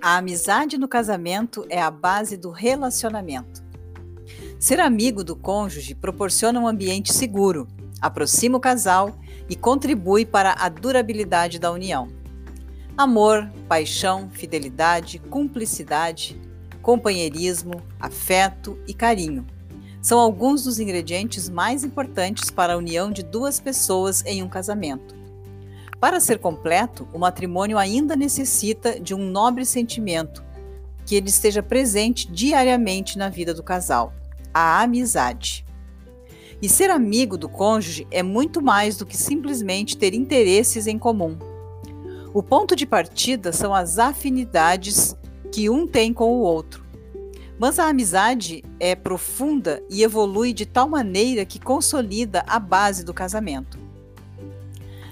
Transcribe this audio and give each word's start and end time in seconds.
A 0.00 0.16
amizade 0.16 0.78
no 0.78 0.86
casamento 0.86 1.66
é 1.68 1.82
a 1.82 1.90
base 1.90 2.36
do 2.36 2.50
relacionamento. 2.50 3.64
Ser 4.58 4.78
amigo 4.78 5.24
do 5.24 5.34
cônjuge 5.34 5.94
proporciona 5.94 6.60
um 6.60 6.68
ambiente 6.68 7.12
seguro, 7.12 7.66
aproxima 8.00 8.56
o 8.56 8.60
casal 8.60 9.18
e 9.48 9.56
contribui 9.56 10.24
para 10.24 10.52
a 10.52 10.68
durabilidade 10.68 11.58
da 11.58 11.72
união. 11.72 12.08
Amor, 12.96 13.50
paixão, 13.68 14.30
fidelidade, 14.30 15.18
cumplicidade, 15.18 16.40
companheirismo, 16.80 17.82
afeto 17.98 18.78
e 18.86 18.94
carinho 18.94 19.44
são 20.00 20.20
alguns 20.20 20.64
dos 20.64 20.78
ingredientes 20.78 21.48
mais 21.48 21.82
importantes 21.82 22.50
para 22.50 22.74
a 22.74 22.76
união 22.76 23.10
de 23.10 23.22
duas 23.22 23.58
pessoas 23.58 24.24
em 24.24 24.42
um 24.42 24.48
casamento. 24.48 25.17
Para 26.00 26.20
ser 26.20 26.38
completo, 26.38 27.08
o 27.12 27.18
matrimônio 27.18 27.76
ainda 27.76 28.14
necessita 28.14 29.00
de 29.00 29.14
um 29.14 29.30
nobre 29.30 29.64
sentimento 29.64 30.44
que 31.04 31.16
ele 31.16 31.28
esteja 31.28 31.62
presente 31.62 32.30
diariamente 32.30 33.18
na 33.18 33.28
vida 33.28 33.52
do 33.52 33.62
casal: 33.62 34.12
a 34.54 34.80
amizade. 34.80 35.64
E 36.62 36.68
ser 36.68 36.90
amigo 36.90 37.36
do 37.36 37.48
cônjuge 37.48 38.06
é 38.10 38.22
muito 38.22 38.60
mais 38.62 38.96
do 38.96 39.06
que 39.06 39.16
simplesmente 39.16 39.96
ter 39.96 40.14
interesses 40.14 40.86
em 40.86 40.98
comum. 40.98 41.36
O 42.34 42.42
ponto 42.42 42.76
de 42.76 42.86
partida 42.86 43.52
são 43.52 43.74
as 43.74 43.98
afinidades 43.98 45.16
que 45.50 45.70
um 45.70 45.86
tem 45.86 46.12
com 46.12 46.30
o 46.30 46.40
outro. 46.40 46.84
Mas 47.58 47.78
a 47.78 47.88
amizade 47.88 48.62
é 48.78 48.94
profunda 48.94 49.82
e 49.90 50.02
evolui 50.02 50.52
de 50.52 50.64
tal 50.66 50.88
maneira 50.88 51.44
que 51.44 51.58
consolida 51.58 52.44
a 52.46 52.60
base 52.60 53.04
do 53.04 53.14
casamento. 53.14 53.87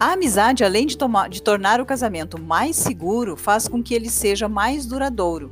A 0.00 0.12
amizade, 0.12 0.62
além 0.62 0.86
de, 0.86 0.96
tomar, 0.96 1.28
de 1.28 1.42
tornar 1.42 1.80
o 1.80 1.86
casamento 1.86 2.40
mais 2.40 2.76
seguro, 2.76 3.36
faz 3.36 3.66
com 3.66 3.82
que 3.82 3.92
ele 3.92 4.08
seja 4.08 4.48
mais 4.48 4.86
duradouro. 4.86 5.50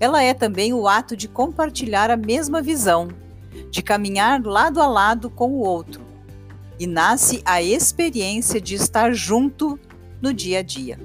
Ela 0.00 0.22
é 0.22 0.32
também 0.32 0.72
o 0.72 0.88
ato 0.88 1.14
de 1.14 1.28
compartilhar 1.28 2.10
a 2.10 2.16
mesma 2.16 2.62
visão, 2.62 3.08
de 3.70 3.82
caminhar 3.82 4.42
lado 4.42 4.80
a 4.80 4.86
lado 4.86 5.28
com 5.28 5.50
o 5.52 5.60
outro. 5.60 6.00
E 6.80 6.86
nasce 6.86 7.42
a 7.44 7.62
experiência 7.62 8.58
de 8.58 8.74
estar 8.74 9.12
junto 9.12 9.78
no 10.20 10.32
dia 10.32 10.60
a 10.60 10.62
dia. 10.62 10.98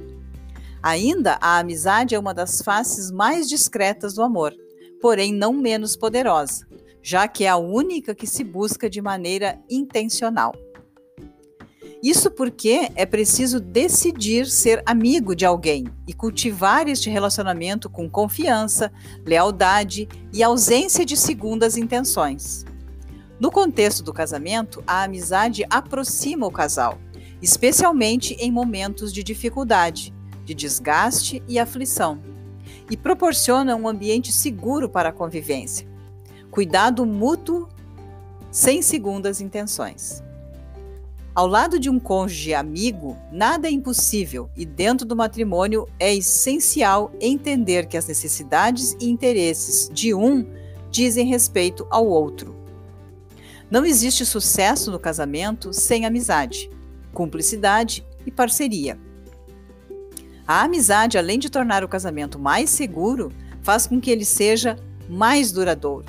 Ainda, 0.82 1.38
a 1.42 1.60
amizade 1.60 2.16
é 2.16 2.20
uma 2.20 2.34
das 2.34 2.62
faces 2.62 3.12
mais 3.12 3.50
discretas 3.50 4.14
do 4.14 4.24
amor, 4.24 4.56
porém 5.02 5.34
não 5.34 5.52
menos 5.52 5.98
poderosa, 5.98 6.66
já 7.04 7.28
que 7.28 7.44
é 7.44 7.50
a 7.50 7.58
única 7.58 8.16
que 8.16 8.26
se 8.26 8.46
busca 8.46 8.90
de 8.90 9.02
maneira 9.02 9.60
intencional. 9.70 10.54
Isso 12.02 12.32
porque 12.32 12.90
é 12.96 13.06
preciso 13.06 13.60
decidir 13.60 14.46
ser 14.46 14.82
amigo 14.86 15.36
de 15.36 15.46
alguém 15.46 15.86
e 16.08 16.14
cultivar 16.14 16.88
este 16.88 17.10
relacionamento 17.10 17.90
com 17.90 18.10
confiança, 18.10 18.90
lealdade 19.26 20.08
e 20.32 20.42
ausência 20.42 21.06
de 21.06 21.18
segundas 21.18 21.76
intenções. 21.76 22.64
No 23.38 23.52
contexto 23.52 24.02
do 24.02 24.14
casamento, 24.14 24.82
a 24.88 25.04
amizade 25.04 25.66
aproxima 25.70 26.48
o 26.48 26.52
casal, 26.52 26.98
especialmente 27.42 28.34
em 28.36 28.50
momentos 28.50 29.12
de 29.12 29.22
dificuldade, 29.22 30.14
de 30.46 30.54
desgaste 30.54 31.44
e 31.50 31.60
aflição, 31.60 32.22
e 32.90 32.96
proporciona 32.96 33.76
um 33.76 33.90
ambiente 33.90 34.32
seguro 34.32 34.88
para 34.88 35.10
a 35.10 35.14
convivência. 35.14 35.86
Cuidado 36.50 37.06
mútuo 37.06 37.68
sem 38.50 38.82
segundas 38.82 39.42
intenções. 39.42 40.24
Ao 41.36 41.48
lado 41.48 41.80
de 41.80 41.90
um 41.90 42.00
cônjuge 42.00 42.54
amigo, 42.54 43.16
nada 43.32 43.68
é 43.68 43.72
impossível 43.72 44.50
e 44.58 44.66
dentro 44.66 45.06
do 45.06 45.16
matrimônio 45.16 45.88
é 46.00 46.14
essencial 46.14 47.12
entender 47.22 47.88
que 47.88 47.98
as 47.98 48.08
necessidades 48.08 48.96
e 49.00 49.10
interesses 49.10 49.90
de 49.94 50.14
um 50.14 50.46
dizem 50.90 51.28
respeito 51.28 51.86
ao 51.90 52.08
outro. 52.08 52.56
Não 53.70 53.86
existe 53.86 54.26
sucesso 54.26 54.92
no 54.92 55.00
casamento 55.00 55.72
sem 55.72 56.06
amizade, 56.06 56.70
cumplicidade 57.14 58.04
e 58.26 58.32
parceria. 58.32 59.00
A 60.48 60.64
amizade, 60.64 61.16
além 61.16 61.38
de 61.38 61.50
tornar 61.50 61.84
o 61.84 61.88
casamento 61.88 62.40
mais 62.40 62.72
seguro, 62.72 63.32
faz 63.62 63.86
com 63.86 64.02
que 64.02 64.10
ele 64.10 64.26
seja 64.26 64.76
mais 65.08 65.52
duradouro. 65.52 66.08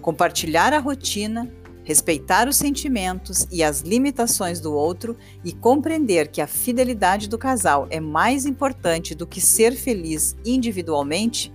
Compartilhar 0.00 0.72
a 0.72 0.78
rotina, 0.78 1.52
respeitar 1.84 2.48
os 2.48 2.56
sentimentos 2.56 3.46
e 3.50 3.62
as 3.62 3.80
limitações 3.80 4.60
do 4.60 4.72
outro 4.72 5.16
e 5.44 5.52
compreender 5.52 6.28
que 6.28 6.40
a 6.40 6.46
fidelidade 6.46 7.28
do 7.28 7.38
casal 7.38 7.86
é 7.90 8.00
mais 8.00 8.46
importante 8.46 9.14
do 9.14 9.26
que 9.26 9.40
ser 9.40 9.74
feliz 9.74 10.36
individualmente 10.44 11.52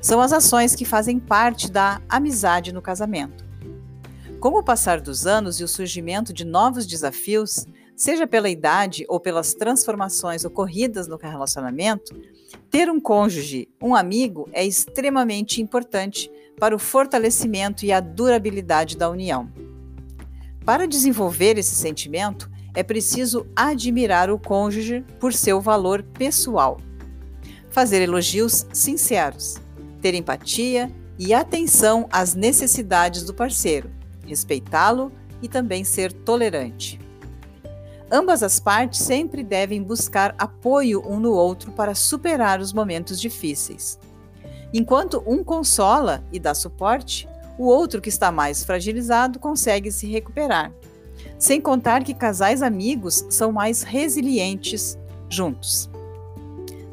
são 0.00 0.20
as 0.20 0.34
ações 0.34 0.74
que 0.74 0.84
fazem 0.84 1.18
parte 1.18 1.70
da 1.70 2.00
amizade 2.08 2.74
no 2.74 2.82
casamento. 2.82 3.42
Com 4.38 4.50
o 4.50 4.62
passar 4.62 5.00
dos 5.00 5.26
anos 5.26 5.58
e 5.58 5.64
o 5.64 5.68
surgimento 5.68 6.30
de 6.30 6.44
novos 6.44 6.86
desafios, 6.86 7.66
seja 7.96 8.26
pela 8.26 8.50
idade 8.50 9.06
ou 9.08 9.18
pelas 9.18 9.54
transformações 9.54 10.44
ocorridas 10.44 11.08
no 11.08 11.16
relacionamento, 11.16 12.14
ter 12.70 12.90
um 12.90 13.00
cônjuge, 13.00 13.66
um 13.82 13.94
amigo, 13.94 14.46
é 14.52 14.62
extremamente 14.62 15.62
importante 15.62 16.30
para 16.60 16.76
o 16.76 16.78
fortalecimento 16.78 17.86
e 17.86 17.90
a 17.90 18.00
durabilidade 18.00 18.98
da 18.98 19.08
união. 19.08 19.50
Para 20.64 20.88
desenvolver 20.88 21.58
esse 21.58 21.74
sentimento, 21.74 22.50
é 22.74 22.82
preciso 22.82 23.46
admirar 23.54 24.30
o 24.30 24.38
cônjuge 24.38 25.04
por 25.20 25.32
seu 25.32 25.60
valor 25.60 26.02
pessoal, 26.02 26.78
fazer 27.70 28.00
elogios 28.00 28.66
sinceros, 28.72 29.56
ter 30.00 30.14
empatia 30.14 30.90
e 31.18 31.34
atenção 31.34 32.08
às 32.10 32.34
necessidades 32.34 33.24
do 33.24 33.34
parceiro, 33.34 33.90
respeitá-lo 34.26 35.12
e 35.42 35.48
também 35.48 35.84
ser 35.84 36.10
tolerante. 36.12 36.98
Ambas 38.10 38.42
as 38.42 38.58
partes 38.58 39.00
sempre 39.00 39.44
devem 39.44 39.82
buscar 39.82 40.34
apoio 40.38 41.02
um 41.06 41.20
no 41.20 41.32
outro 41.32 41.72
para 41.72 41.94
superar 41.94 42.58
os 42.60 42.72
momentos 42.72 43.20
difíceis. 43.20 43.98
Enquanto 44.72 45.22
um 45.26 45.44
consola 45.44 46.24
e 46.32 46.38
dá 46.38 46.54
suporte, 46.54 47.28
o 47.58 47.66
outro 47.66 48.00
que 48.00 48.08
está 48.08 48.32
mais 48.32 48.64
fragilizado 48.64 49.38
consegue 49.38 49.90
se 49.90 50.06
recuperar. 50.06 50.72
Sem 51.38 51.60
contar 51.60 52.02
que 52.02 52.14
casais 52.14 52.62
amigos 52.62 53.24
são 53.30 53.52
mais 53.52 53.82
resilientes 53.82 54.98
juntos. 55.28 55.90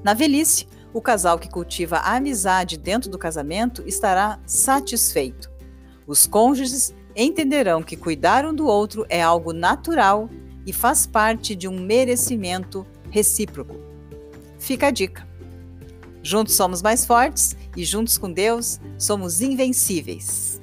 Na 0.03 0.13
velhice, 0.13 0.67
o 0.93 1.01
casal 1.01 1.39
que 1.39 1.49
cultiva 1.49 1.97
a 1.97 2.15
amizade 2.15 2.77
dentro 2.77 3.09
do 3.09 3.17
casamento 3.17 3.83
estará 3.87 4.39
satisfeito. 4.45 5.49
Os 6.05 6.27
cônjuges 6.27 6.93
entenderão 7.15 7.81
que 7.81 7.95
cuidar 7.95 8.45
um 8.45 8.53
do 8.53 8.67
outro 8.67 9.05
é 9.09 9.21
algo 9.21 9.53
natural 9.53 10.29
e 10.65 10.73
faz 10.73 11.05
parte 11.05 11.55
de 11.55 11.67
um 11.67 11.79
merecimento 11.79 12.85
recíproco. 13.09 13.75
Fica 14.59 14.87
a 14.87 14.91
dica. 14.91 15.30
Juntos 16.23 16.55
somos 16.55 16.81
mais 16.81 17.05
fortes 17.05 17.55
e 17.75 17.83
juntos 17.83 18.17
com 18.17 18.31
Deus 18.31 18.79
somos 18.97 19.41
invencíveis. 19.41 20.60